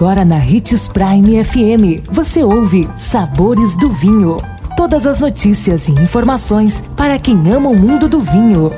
[0.00, 4.38] Agora na Ritz Prime FM, você ouve Sabores do Vinho.
[4.74, 8.72] Todas as notícias e informações para quem ama o mundo do vinho.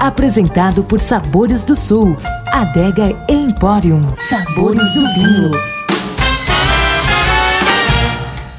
[0.00, 2.16] Apresentado por Sabores do Sul,
[2.48, 4.00] Adega Emporium.
[4.16, 5.52] Sabores do Vinho.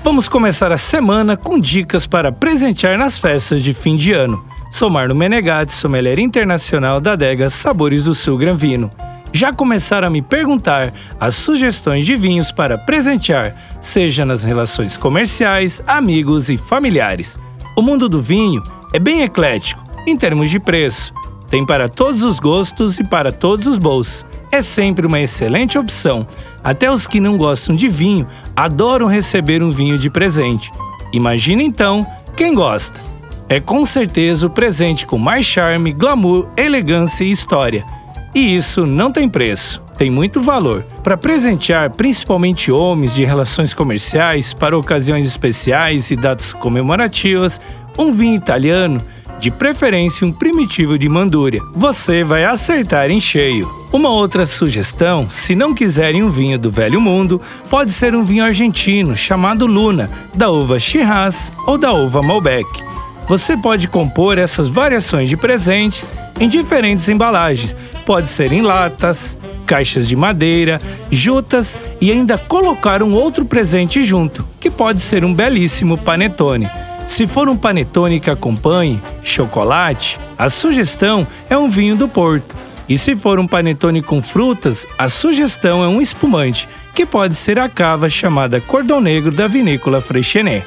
[0.02, 4.42] Vamos começar a semana com dicas para presentear nas festas de fim de ano.
[4.72, 8.90] Sou Marno Menegatti, sommelier internacional da adega Sabores do Sul Gran Vino.
[9.32, 15.84] Já começaram a me perguntar as sugestões de vinhos para presentear, seja nas relações comerciais,
[15.86, 17.38] amigos e familiares.
[17.76, 21.14] O mundo do vinho é bem eclético em termos de preço.
[21.48, 26.26] Tem para todos os gostos e para todos os bolsos é sempre uma excelente opção.
[26.64, 30.72] Até os que não gostam de vinho adoram receber um vinho de presente.
[31.14, 33.00] Imagina então quem gosta.
[33.48, 37.84] É com certeza o presente com mais charme, glamour, elegância e história.
[38.34, 40.84] E isso não tem preço, tem muito valor.
[41.04, 47.60] Para presentear principalmente homens de relações comerciais para ocasiões especiais e datas comemorativas,
[47.98, 49.00] um vinho italiano
[49.40, 51.62] de preferência um primitivo de Mandúria.
[51.74, 53.70] Você vai acertar em cheio.
[53.92, 58.44] Uma outra sugestão, se não quiserem um vinho do velho mundo, pode ser um vinho
[58.44, 62.68] argentino chamado Luna, da uva Shiraz ou da uva Malbec.
[63.30, 67.76] Você pode compor essas variações de presentes em diferentes embalagens.
[68.04, 74.44] Pode ser em latas, caixas de madeira, jutas e ainda colocar um outro presente junto,
[74.60, 76.68] que pode ser um belíssimo panetone.
[77.08, 82.58] Se for um panetone que acompanhe chocolate, a sugestão é um vinho do Porto.
[82.88, 87.60] E se for um panetone com frutas, a sugestão é um espumante, que pode ser
[87.60, 90.66] a cava chamada Cordão Negro da vinícola Freixenet.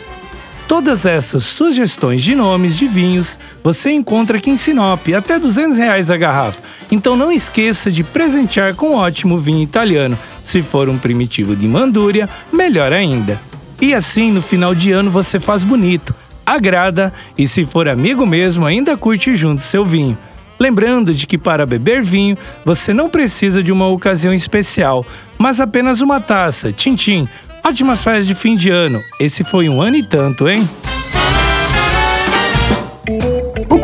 [0.73, 6.11] Todas essas sugestões de nomes de vinhos você encontra aqui em Sinop, até 200 reais
[6.11, 6.62] a garrafa.
[6.91, 10.19] Então não esqueça de presentear com um ótimo vinho italiano.
[10.43, 13.39] Se for um primitivo de Mandúria, melhor ainda.
[13.83, 16.15] E assim, no final de ano, você faz bonito
[16.47, 20.16] agrada e, se for amigo mesmo, ainda curte junto seu vinho.
[20.59, 25.04] Lembrando de que para beber vinho você não precisa de uma ocasião especial,
[25.37, 26.72] mas apenas uma taça.
[26.72, 27.28] Tintim.
[27.65, 29.05] Ótimas férias de fim de ano.
[29.21, 30.69] Esse foi um ano e tanto, hein?